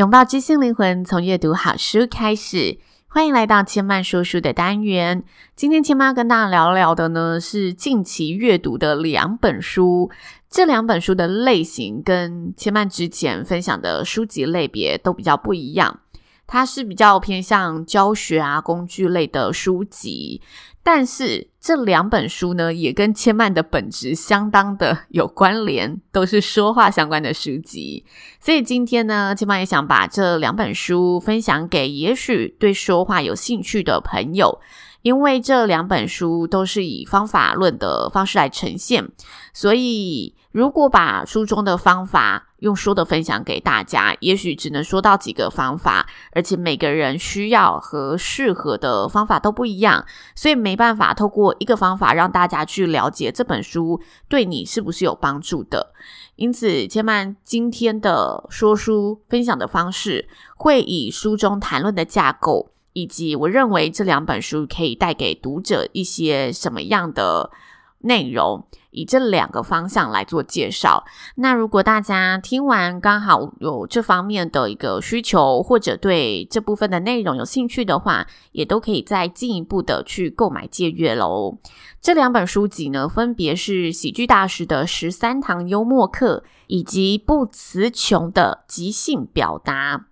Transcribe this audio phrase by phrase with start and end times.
[0.00, 2.78] 拥抱知性灵魂，从阅读好书开始。
[3.06, 5.22] 欢迎来到千曼说书的单元。
[5.54, 10.10] 今天千曼要跟大家聊聊的呢，是近期阅读的两本书。
[10.48, 16.00] 这两本书的类型跟千曼之前分享的书籍类别都比较不一样。
[16.52, 20.42] 它是比较偏向教学啊、工具类的书籍。
[20.82, 28.04] 但是这两本书呢，也跟千曼的本质相当的 有关联，都是说话相关的书籍。
[28.40, 34.60] 所以今天呢，千曼也想把这两本书分享给也许对说话有兴趣的朋友。
[35.02, 39.08] 因为这两本书都是以方法论的方式来呈现，
[39.54, 55.92] 所以如果把书中的方法用说的分享给大家，也许只能说到几个方法，而且每个人需要和适合的方法都不一样，所以没办法透过一个方法让大家去了解这本书对你是不是有帮助的。
[56.36, 62.70] 因此，千曼今天的说书分享的方式会以书中谈论的架构。
[62.92, 67.48] 以及我认为这两本书可以带给读者一些什么样的
[68.00, 71.04] 内容，以这两个方向来做介绍。
[71.36, 81.58] 那如果大家听完刚好有这方面的一个需求，或者对这部分的内容有兴趣的话，也都可以再进一步的去购买借阅喽。
[82.00, 90.06] 这两本书籍呢，分别是喜剧大师的十三堂幽默课，以及不词穷的即兴表达。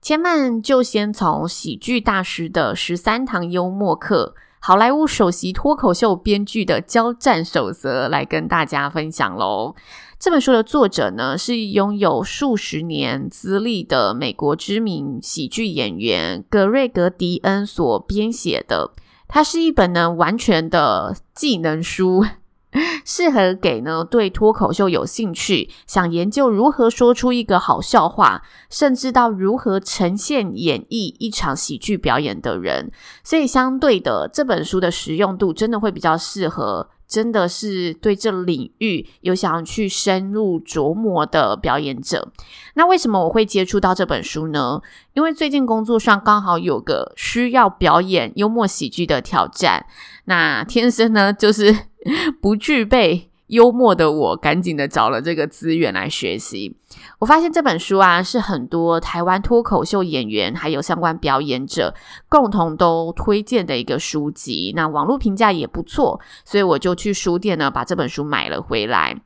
[0.00, 4.34] 千嫚就先从喜剧大师的十三堂幽默课，
[4.66, 9.74] 好莱坞首席脱口秀编剧的交战守则来跟大家分享喽。
[10.18, 18.92] 这本书的作者呢，是拥有数十年资历的美国知名喜剧演员格瑞格·迪恩所编写的。
[19.28, 22.24] 它是一本呢完全的技能书。
[23.04, 32.90] 适合给呢对脱口秀有兴趣、想研究如何说出一个好笑话，甚至到如何呈现演绎一场喜剧表演的人。
[33.22, 42.32] 所以，相对的，这本书的实用度真的会比较适合，真的是对这领域有想要去深入琢磨的表演者。
[42.74, 44.80] 那为什么我会接触到这本书呢？
[45.12, 49.86] 因为最近工作上刚好有个需要表演幽默喜剧的挑战，
[50.24, 51.76] 那天生呢就是。
[52.40, 56.76] 不具备幽默的我，赶紧的找了这个资源来学习。
[57.18, 61.94] 我发现这本书啊，是很多台湾脱口秀演员还有相关表演者
[62.28, 64.72] 共同都推荐的一个书籍。
[64.74, 69.20] 那网络评价也不错，所以我就去书店呢把这本书买了回来。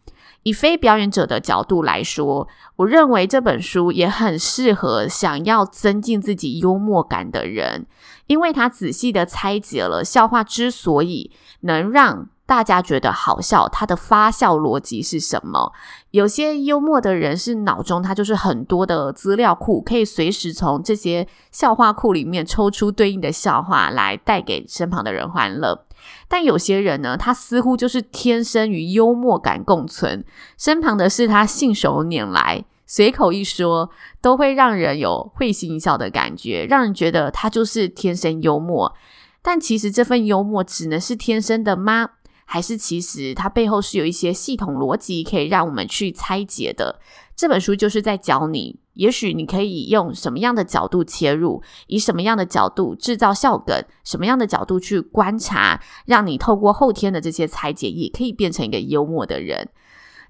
[0.45, 7.87] 以非表演者的角度来说，我认为这本书也很适合想要增进自己幽默感的人，
[8.29, 15.71] 因为他仔细的拆解了笑话之所以能让大家觉得好笑，它的发笑逻辑是什么？
[16.13, 25.85] 有些幽默的人是脑中他就是很多的资料库，可以随时从这些笑话库里面抽出对应的笑话来带给身旁的人欢乐。
[26.27, 30.25] 但有些人呢，他似乎就是天生与幽默感共存，
[30.57, 33.91] 身旁的事他信手拈来，随口一说，
[34.23, 38.95] 都会让人有会心一笑的感觉，让人觉得他就是天生幽默。
[39.43, 42.11] 但其实这份幽默只能是天生的吗？
[42.51, 46.99] 还是其实它背后是有一些系统逻辑可以让我们去拆解的。
[47.37, 59.69] 这本书就是在教你，也许你可以用什么样的角度切入，以什么样的角度制造笑梗，什么样的角度去观察，让你透过后天的这些拆解，也可以变成一个幽默的人。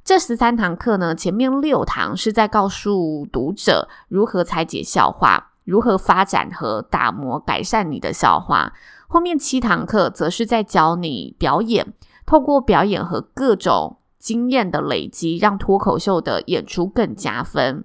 [0.05, 8.73] 这十三堂课呢，前面六堂是在告诉读者如何拆解笑话，如何发展和打磨改善你的笑话。
[9.07, 11.95] 后面七堂课则是在教你表演。
[12.29, 17.85] 透过表演和各种经验的累积，让脱口秀的演出更加分。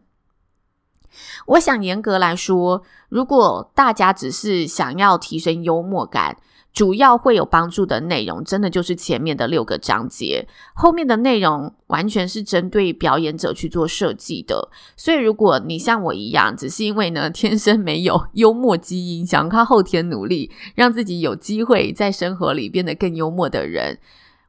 [1.46, 6.36] 我想严格来说，如果大家只是想要提升幽默感，
[6.74, 14.70] 主要会有帮助的内容，真的就是前面的六个章节，后面的内容完全是针对表演者去做设计的。
[14.98, 24.00] 所以，如果你像我一样，只是因为呢 天生没有幽默基因，想靠后天努力让自己有机会在生活里变得更幽默的人。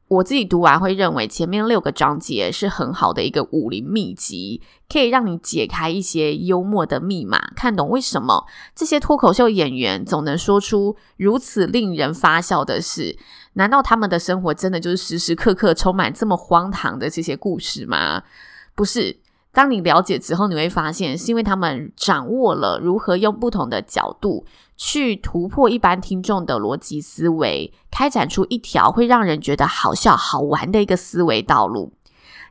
[0.07, 13.17] 我自己读完会认为前面六个章节是很好的一个武林秘籍，可以让你解开一些幽默的密码，看懂为什么这些脱口秀演员总能说出如此令人发笑的事。
[13.53, 18.21] 难道他们的生活真的就是时时刻刻充满这么荒唐的这些故事吗？
[18.75, 19.17] 不是。
[19.55, 31.93] 当你了解之后，你会发现是因为他们掌握了如何用不同的角度去突破一般听众的逻辑思维，开展出一条会让人觉得好笑好玩的一个思维道路。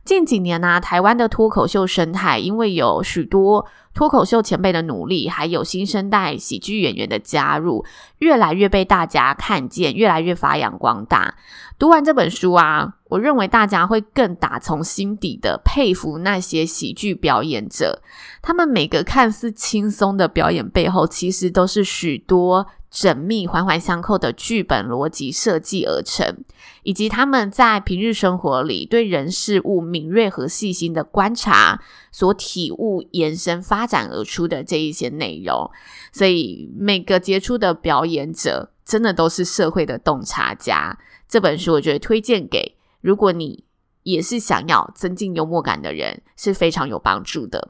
[0.05, 3.65] 近几年呢、台湾的脱口秀生态因为有许多
[3.95, 7.83] 脱口秀前辈的努力，还有新生代喜剧演员的加入，
[8.19, 11.33] 越来越被大家看见，越来越发扬光大。
[11.79, 18.03] 读完这本书啊，我认为大家会更打从心底的佩服那些喜剧表演者，
[18.43, 22.67] 他们每个看似轻松的表演背后，其实都是许多。
[22.95, 26.37] 缜密、环环相扣的剧本逻辑设计而成，
[26.83, 35.69] 以及他们在平日生活里对人事物敏锐和细心的观察所体悟、延伸发展而出的这一些内容。
[36.13, 40.97] 所以，每个杰出的表演者真的都是社会的洞察家。
[41.27, 43.64] 这本书我觉得推荐给如果你
[44.05, 47.69] 也是想要增进幽默感的人，是非常有帮助的。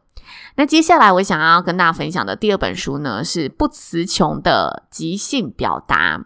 [0.58, 6.26] 那接下来我想要跟大家分享的第二本书呢，是不词穷的即兴表达。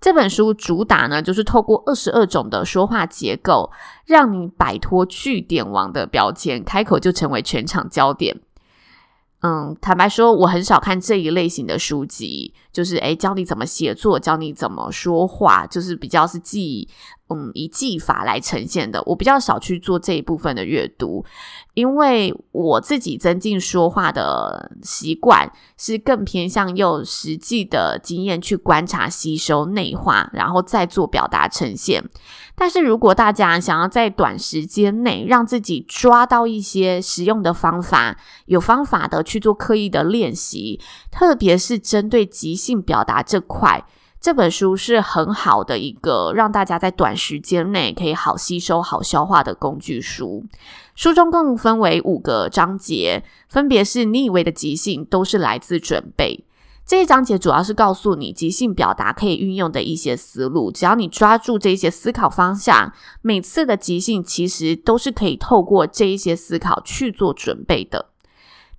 [0.00, 3.70] 这本书主打呢，就是透过二十二种的说话结构，
[4.06, 8.40] 让你摆脱句点王的标签，开口就成为全场焦点。
[9.42, 16.88] 嗯，坦白说，我很少看这一类型的书籍，就是诶，教你怎么写作，教你怎么说话，就是比较是记。
[17.32, 21.24] 嗯，以技法来呈现的，我比较少去做这一部分的阅读，
[21.74, 32.04] 因为我自己增进说话的习惯是更偏向用实际的经验去观察、吸收、内化，然后再做表达呈现。
[32.56, 40.80] 但是如果大家想要在短时间内让自己抓到一些实用的方法，有方法的去做刻意的练习，
[41.12, 43.86] 特别是针对即兴表达这块。
[44.20, 50.44] 这本书是很好的一个让大家在短时间内可以好吸收、好消化的工具书。
[50.94, 56.44] 书中共分为五个章节，分别是你以为的即兴都是来自准备。
[56.84, 62.92] 这一章节主要是告诉你即兴表达可以运用的一些思路，只要你抓住这些思考方向，
[63.22, 68.10] 每次的即兴其实都是可以透过这一些思考去做准备的。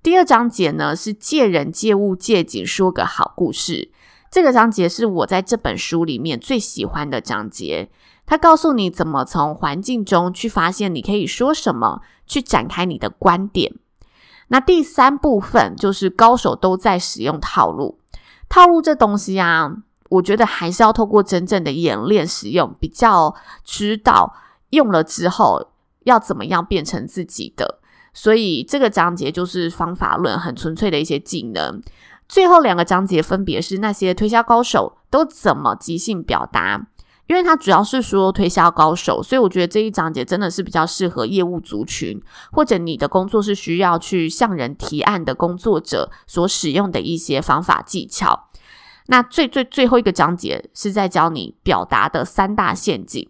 [0.04, 3.90] 第二章节呢，是借人、借物、借景说个好故事。
[4.32, 7.90] 这个章节是我在这本书里面最喜欢的章节，
[8.26, 13.76] 它告诉你怎么从环境中去发现你可以说什么，去展开你的观点。
[14.48, 18.00] 那第三部分就是高手都在使用套路，
[18.48, 19.76] 套路这东西啊，
[20.10, 23.36] 我觉得还是要透过真正的演练使用，比较
[23.66, 24.34] 知道
[24.70, 25.72] 用了之后
[26.06, 27.80] 要怎么样变成自己的。
[28.14, 31.82] 所以这个章节就是方法论，很纯粹的一些技能。
[32.32, 36.88] 最后两个章节分别是那些推销高手都怎么即兴表达，
[37.28, 42.22] 因为它主要是说推销高手，所以我觉得这一章节真的是比较适合业务族群，
[42.54, 48.48] 或者你的工作是需要去向人提案的工作者所使用的一些方法技巧。
[49.08, 53.30] 那最最最后一个章节是在教你表达的三大陷阱。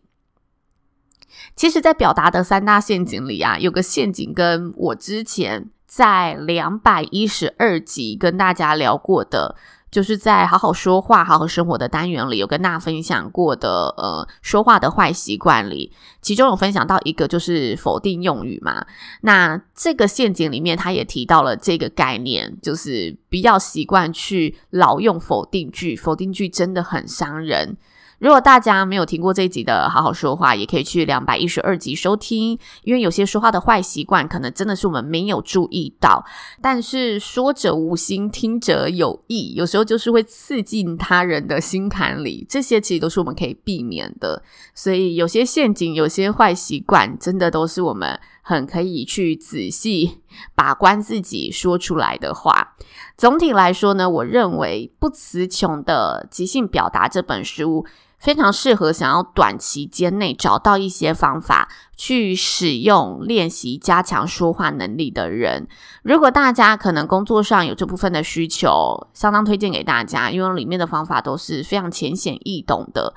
[1.55, 5.71] 其实，在表达的三大陷阱里啊，有个陷阱跟我之前。
[5.91, 9.57] 在两百一十二集跟大家聊过的，
[9.91, 18.85] 就是在好好说话、好好生活的单元里，有跟大家分享过的，呃，说话的坏习惯里，其中有分享到一个就是否定用语嘛。
[19.23, 27.75] 那这个陷阱里面，他也提到了这个概念，就是比较习惯去老用否定句，否定句真的很伤人。
[28.21, 36.23] 如果大家没有听过这一集的好好说话，也可以去两百一十二集收听，因为有些说话的坏习惯，可能真的是我们没有注意到。
[36.61, 44.43] 但是说者无心，听者有意，有时候就是会刺进他人的心坎里，这些其实都是我们可以避免的。
[44.75, 50.21] 所以有些陷阱，有些坏习惯，真的都是我们很可以去仔细
[50.55, 52.75] 把关自己说出来的话。
[53.17, 57.85] 总体来说呢，我认为《不词穷的即兴表达》这本书。
[58.21, 61.67] 非常适合想要短期间内找到一些方法
[61.97, 65.67] 去使用、练习、加强说话能力的人。
[66.03, 73.15] 如果大家可能工作上有这部分的需求，相当推荐给大家，因为里面的方法都是非常浅显易懂的。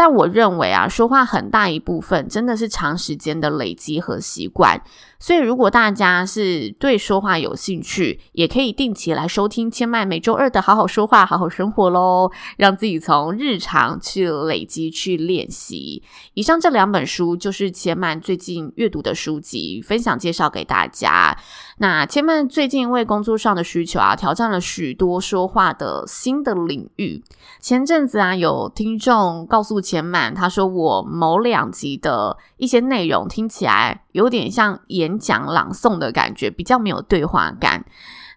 [0.00, 4.82] 但我认为啊，说话很大一部分真的是长时间的累积和习惯。
[5.18, 16.02] 所以，如果大家是对说话有兴趣，也可以定期来收听千麦每周二的好好说话、好好生活喽，让自己从日常去累积、去练习。
[16.32, 21.36] 以上这两本书就是千嫚最近阅读的书籍，分享介绍给大家。
[21.76, 27.22] 那千嫚最近因为工作上的需求啊，挑战了许多说话的新的领域。
[27.60, 37.84] 前阵子啊，有听众告诉千嫚，他说我某两集的一些内容听起来有点像演讲朗诵的感觉，比较没有对话感。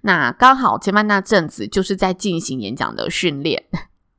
[0.01, 3.65] 那刚好千嫚那阵子就是在进行演讲的训练，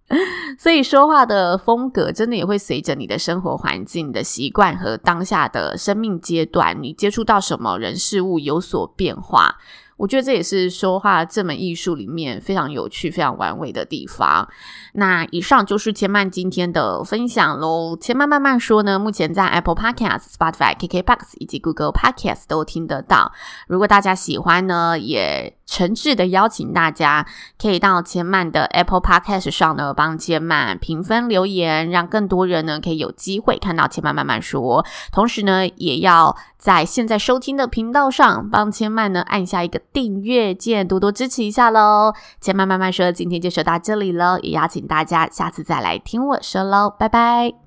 [0.57, 9.57] 所以说话的风格真的也会随着你的生活环境、的习惯和当下的生命阶段，你接触到什么人事物有所变化。
[9.97, 14.49] 我觉得这也是说话这门艺术里面非常有趣、非常玩味的地方。
[14.95, 17.97] 那以上就是千曼今天的分享喽。
[18.01, 23.33] 千曼慢慢说呢，目前在 Apple Podcast、Spotify、KKBox 以及 Google Podcast 都听得到。
[23.69, 27.27] 如果大家喜欢呢，也诚挚的邀请大家
[27.61, 34.85] 可以到千曼的 Apple Podcast 上呢，帮千曼评分留言，让更多人呢可以有机会看到千曼慢慢说。
[35.13, 42.13] 同时呢，也要在现在收听的频道上帮千曼呢按下一个订阅键，多多支持一下喽。
[42.41, 47.64] 千嫚慢慢说，今天就说到这里喽，也邀请大家下次再来听我说喽，拜拜。